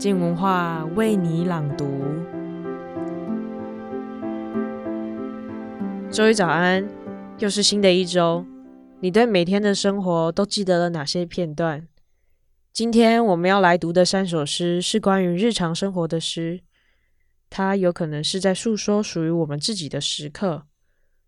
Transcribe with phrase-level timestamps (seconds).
[0.00, 1.84] 静文化为你朗读。
[6.10, 6.88] 周一早安，
[7.36, 8.46] 又是新的一周。
[9.00, 11.86] 你对每天的生活都记得了哪些片段？
[12.72, 16.62] 今天我们要来读的三首诗是关于日常生活的诗，
[17.50, 20.62] 它有可能是在诉说属于我们自己的时刻，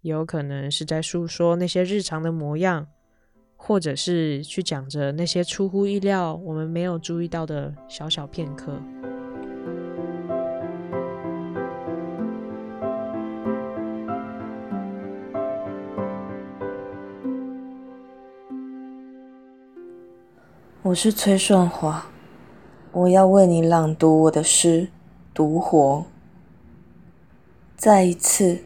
[0.00, 2.86] 有可能是在诉说那些日常的模样。
[3.66, 8.78] 或者是去讲着那些出乎意料、我们没有注意到的小小片刻。
[20.82, 22.10] 我是崔顺华，
[22.92, 24.82] 我要为你朗读我的诗
[25.32, 26.04] 《独活》。
[27.74, 28.64] 再一次，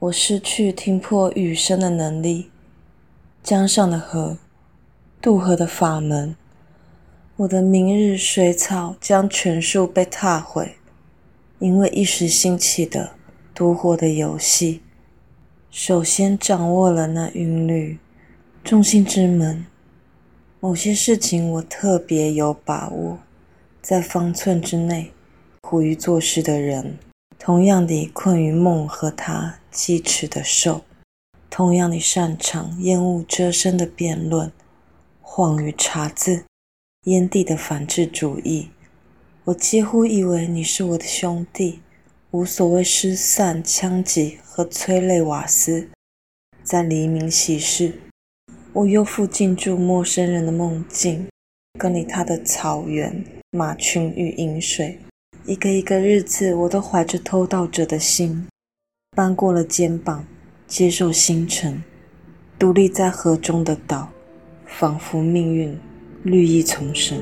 [0.00, 2.50] 我失去听破雨声的能力。
[3.44, 4.38] 江上的河，
[5.20, 6.34] 渡河的法门，
[7.36, 10.76] 我的明日水草将全数被踏毁，
[11.58, 13.10] 因为一时兴起的
[13.54, 14.80] 独活的游戏。
[15.70, 17.98] 首先掌握了那韵律，
[18.64, 19.66] 中心之门。
[20.58, 23.18] 某些事情我特别有把握，
[23.82, 25.12] 在方寸之内，
[25.60, 26.96] 苦于做事的人，
[27.38, 30.80] 同样地困于梦和他疾驰的兽。
[31.56, 34.50] 同样，你擅长烟雾遮身的辩论，
[35.20, 36.46] 谎与查字，
[37.04, 38.70] 烟蒂的反智主义。
[39.44, 41.78] 我几乎以为你是我的兄弟，
[42.32, 45.88] 无所谓失散枪击和催泪瓦斯。
[46.64, 48.00] 在黎明喜事，
[48.72, 51.28] 我又附进驻陌生人的梦境，
[51.78, 54.98] 跟你他的草原、马群与饮水。
[55.46, 58.48] 一个一个日子，我都怀着偷盗者的心，
[59.14, 60.26] 搬过了肩膀。
[60.76, 61.80] 接受星辰，
[62.58, 64.08] 独立在河中的岛，
[64.66, 65.78] 仿佛命运
[66.24, 67.16] 绿意丛生。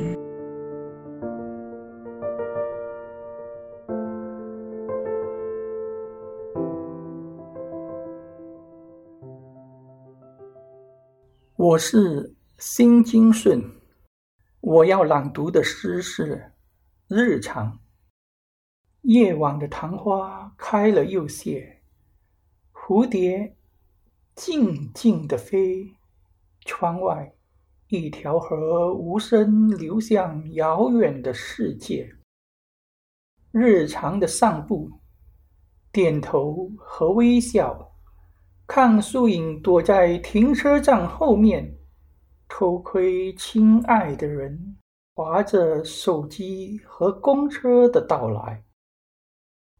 [11.56, 13.62] 我是辛金顺，
[14.62, 16.42] 我要朗读的诗是
[17.14, 17.70] 《日常》。
[19.02, 21.81] 夜晚的昙花开了又谢。
[22.84, 23.56] 蝴蝶
[24.34, 25.94] 静静地飞，
[26.64, 27.32] 窗外
[27.86, 32.12] 一条河无声流向遥远的世界。
[33.52, 34.90] 日常的散步，
[35.92, 37.92] 点头和微笑，
[38.66, 41.78] 看树影躲在停车场后面，
[42.48, 44.76] 偷窥亲爱的人
[45.14, 48.64] 划着手机和公车的到来。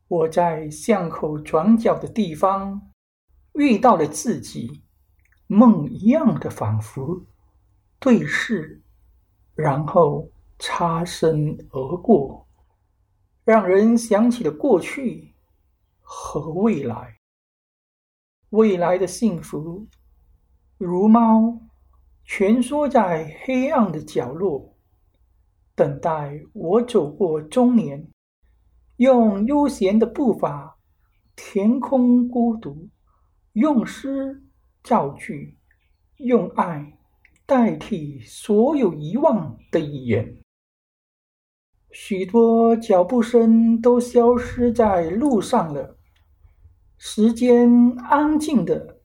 [0.07, 2.92] 我在巷口转角的地方。
[3.55, 4.83] 遇到了自己，
[5.47, 7.27] 梦一样的仿佛
[7.99, 8.83] 对视，
[9.55, 12.47] 然后擦身而过，
[13.45, 15.35] 让人想起了过去
[16.01, 17.19] 和未来。
[18.51, 19.87] 未来的幸福，
[20.79, 21.61] 如猫
[22.25, 24.75] 蜷缩在黑暗的角落，
[25.75, 28.09] 等待我走过中年，
[28.97, 30.79] 用悠闲的步伐
[31.37, 32.89] 填空孤独。
[33.55, 34.43] 用诗
[34.83, 35.59] 造句，
[36.17, 36.99] 用爱
[37.45, 40.39] 代替所有遗忘的语言。
[41.91, 45.99] 许多脚步声都消失在路上了，
[46.97, 47.69] 时间
[47.99, 49.03] 安静地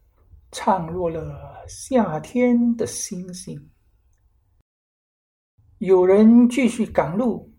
[0.53, 3.69] 唱落了夏天的星星。
[5.79, 7.53] 有人继续赶路，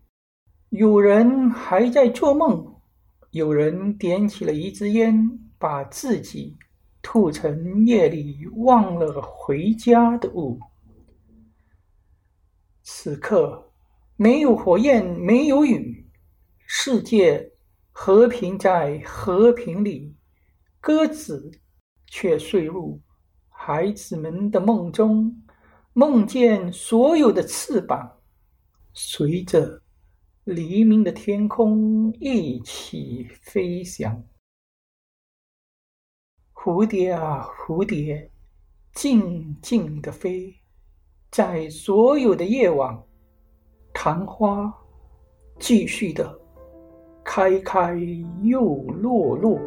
[0.69, 2.81] 有人还在做梦，
[3.29, 6.57] 有人点起了一支烟，把自己。
[7.11, 10.59] 吐成夜里忘了回家的路。
[12.83, 13.71] 此刻
[14.15, 16.07] 没有火焰，没有雨，
[16.67, 17.51] 世界
[17.91, 20.15] 和平在和平里，
[20.79, 21.49] 鸽子
[22.05, 23.01] 却睡入
[23.49, 25.35] 孩子们的梦中，
[25.93, 28.19] 梦见所有的翅膀
[28.93, 29.81] 随着
[30.43, 34.23] 黎明的天空一起飞翔。
[36.61, 38.29] 蝴蝶啊，蝴蝶，
[38.91, 40.53] 静静地飞，
[41.31, 43.01] 在所有的夜晚，
[43.93, 44.69] 昙花
[45.57, 46.37] 继续的
[47.23, 47.95] 开开
[48.41, 49.57] 又落落。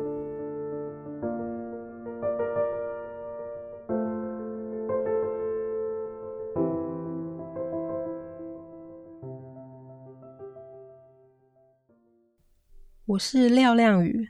[13.06, 14.28] 我是廖亮宇。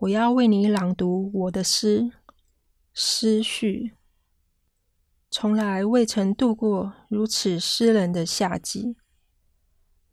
[0.00, 2.12] 我要为你朗读我的诗，
[2.92, 3.94] 诗序。
[5.30, 8.96] 从来未曾度过如此湿冷的夏季。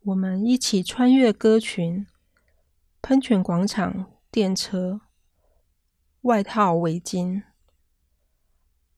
[0.05, 2.07] 我们一起穿越歌群、
[3.01, 5.01] 喷泉广场、电车、
[6.21, 7.43] 外套、围巾。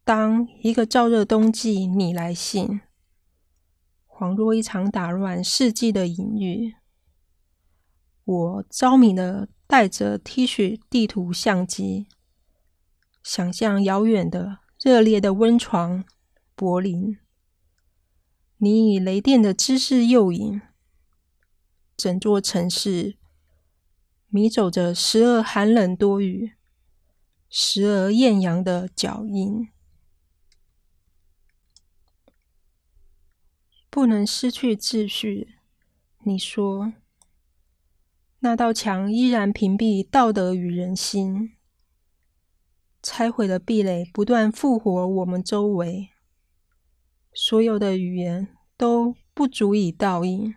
[0.03, 2.81] 当一个燥热冬季你来信，
[4.07, 6.75] 恍若一场打乱世纪的隐喻。
[8.23, 12.07] 我着迷的带着 T 恤、地图、相机，
[13.23, 16.05] 想象遥远的热烈的温床
[16.53, 17.17] 柏林。
[18.57, 20.61] 你以雷电的姿势诱引，
[21.97, 23.17] 整座城市
[24.27, 26.53] 迷走着时而寒冷多雨、
[27.49, 29.67] 时而艳阳的脚印。
[33.89, 35.55] 不能失去秩序，
[36.23, 36.93] 你说，
[38.45, 41.53] 那道墙依然屏蔽道德与人心，
[43.01, 46.09] 拆毁的壁垒不断复活我们周围，
[47.33, 50.53] 所有的语言都不足以倒映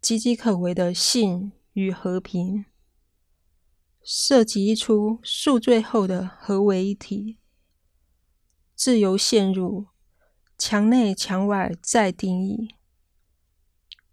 [0.00, 2.64] 岌岌可危的性与和平，
[4.02, 7.36] 涉及一出宿醉后的合为一体，
[8.74, 9.88] 自由陷入。
[10.56, 12.76] 墙内墙外再定义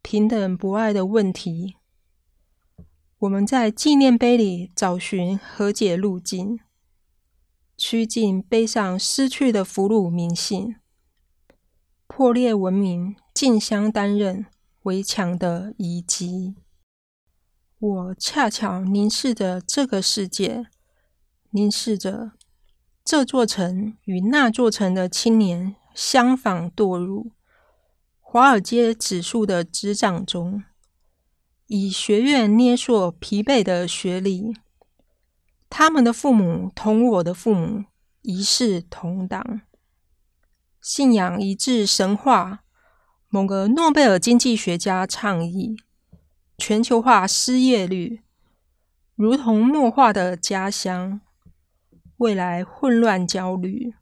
[0.02, 1.76] 平等博爱的问题。
[3.19, 6.60] 我们在纪念碑里找寻和解路径，
[7.75, 10.75] 趋近碑上失去的俘虏名姓。
[12.07, 14.45] 破裂文明竞相担任
[14.83, 16.56] 围墙的遗迹。
[17.77, 20.68] 我恰巧凝视着这个世界，
[21.50, 22.31] 凝视着
[23.04, 25.75] 这座城与那座城的青年。
[25.95, 27.31] 相仿堕入
[28.22, 30.63] 华尔街指数的执掌中，
[31.71, 34.56] 以学院捏塑疲惫的学历。
[35.69, 37.86] 他们的父母同我的父母
[38.24, 39.62] 一视同党，
[40.81, 42.63] 信仰一致神话。
[43.27, 45.77] 某个诺贝尔经济学家倡议，
[46.57, 48.24] 全球化失业率
[49.13, 51.22] 如同墨化的家乡，
[52.18, 53.94] 未来混乱焦虑。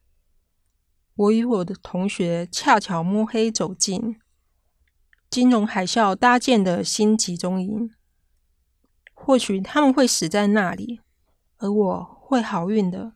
[1.15, 4.17] 我与我的同学恰巧摸黑走进
[5.29, 7.93] 金融海啸搭建的新集中营，
[9.13, 11.01] 或许他们会死在那里，
[11.57, 13.13] 而我会好运的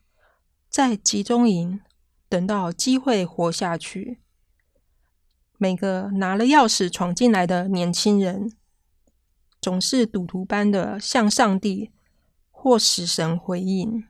[0.68, 1.80] 在集中营
[2.28, 4.20] 等到机会活下去。
[5.56, 8.52] 每个拿了钥匙闯进来的年轻人，
[9.60, 11.90] 总是赌徒般的向上帝
[12.50, 14.04] 或死神回应。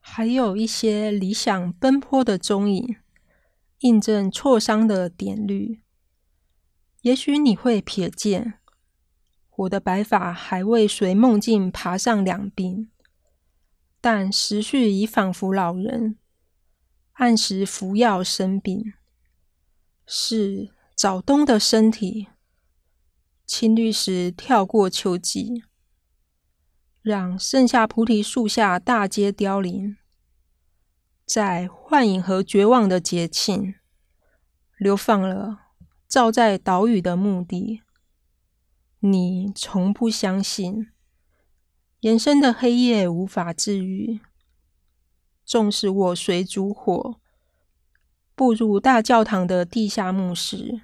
[0.00, 2.96] 还有一些理想奔波的踪影，
[3.80, 5.80] 印证挫伤的点绿。
[7.02, 8.54] 也许你会瞥见，
[9.56, 12.88] 我的白发还未随梦境爬上两鬓，
[14.00, 16.16] 但时序已仿佛老人，
[17.12, 18.92] 按时服药生病。
[20.06, 22.28] 是早冬的身体，
[23.46, 25.62] 青绿时跳过秋季。
[27.00, 29.96] 让剩下菩提树下大街凋零，
[31.28, 33.74] 在幻影和绝望的节庆，
[34.78, 35.58] 流放了
[36.08, 37.82] 照在岛屿的目的。
[39.00, 40.88] 你从不相信，
[42.00, 44.20] 延伸的黑夜无法治愈。
[45.44, 47.16] 纵使我随烛火
[48.34, 50.80] 步入大教堂的地下墓室，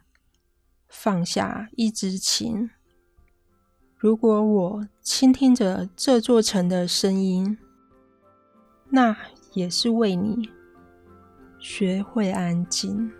[0.86, 2.68] 放下一支琴。
[3.96, 7.56] 如果我倾听着这座城的声音，
[8.90, 9.16] 那
[9.54, 10.50] 也是为你
[11.60, 13.10] 学会安静。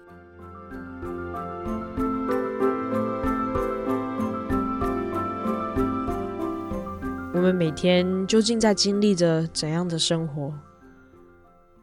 [7.33, 10.53] 我们每天究竟在经历着怎样的生活？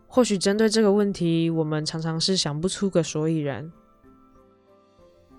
[0.05, 3.71] 或许针对这个问题，我们常常是想不出个所以然。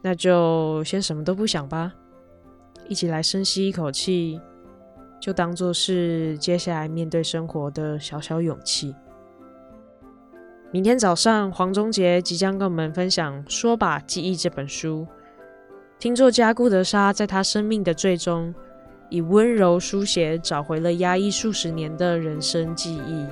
[0.00, 1.92] 那就先什么都不想吧。
[2.88, 4.40] 一起来深吸一口气，
[5.21, 8.95] 就当做是接下来面对生活的小小勇气。
[10.74, 15.06] 明天早上，黄宗杰即将跟我们分享《说吧，记忆》这本书。
[15.98, 18.54] 听作家顾德沙在他生命的最终，
[19.10, 23.26] 以温柔书写找回了压抑数十年的人生记忆。